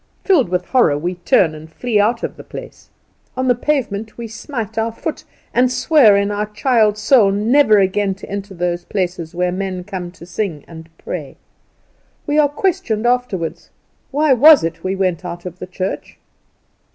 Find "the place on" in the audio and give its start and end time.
2.35-3.47